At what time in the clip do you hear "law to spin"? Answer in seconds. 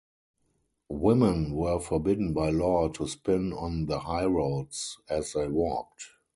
2.49-3.53